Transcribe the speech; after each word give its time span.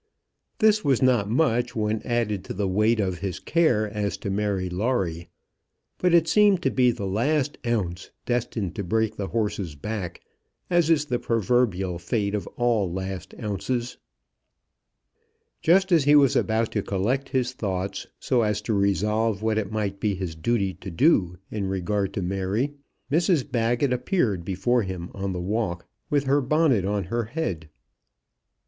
This 0.57 0.83
was 0.83 0.99
not 1.03 1.29
much 1.29 1.75
when 1.75 2.01
added 2.01 2.43
to 2.45 2.55
the 2.55 2.67
weight 2.67 2.99
of 2.99 3.19
his 3.19 3.39
care 3.39 3.87
as 3.87 4.17
to 4.17 4.31
Mary 4.31 4.67
Lawrie, 4.67 5.29
but 5.99 6.11
it 6.11 6.27
seemed 6.27 6.63
to 6.63 6.71
be 6.71 6.89
the 6.89 7.05
last 7.05 7.59
ounce 7.67 8.09
destined 8.25 8.73
to 8.77 8.83
break 8.83 9.15
the 9.15 9.27
horse's 9.27 9.75
back, 9.75 10.21
as 10.71 10.89
is 10.89 11.05
the 11.05 11.19
proverbial 11.19 11.99
fate 11.99 12.33
of 12.33 12.47
all 12.57 12.91
last 12.91 13.35
ounces. 13.39 13.97
Just 15.61 15.91
as 15.91 16.05
he 16.05 16.15
was 16.15 16.35
about 16.35 16.71
to 16.71 16.81
collect 16.81 17.29
his 17.29 17.53
thoughts, 17.53 18.07
so 18.19 18.41
as 18.41 18.59
to 18.63 18.73
resolve 18.73 19.43
what 19.43 19.59
it 19.59 19.71
might 19.71 19.99
be 19.99 20.15
his 20.15 20.33
duty 20.33 20.73
to 20.73 20.89
do 20.89 21.37
in 21.51 21.67
regard 21.67 22.11
to 22.15 22.23
Mary, 22.23 22.73
Mrs 23.11 23.51
Baggett 23.51 23.93
appeared 23.93 24.43
before 24.43 24.81
him 24.81 25.11
on 25.13 25.31
the 25.31 25.39
walk 25.39 25.85
with 26.09 26.23
her 26.23 26.41
bonnet 26.41 26.85
on 26.85 27.03
her 27.03 27.25
head. 27.25 27.69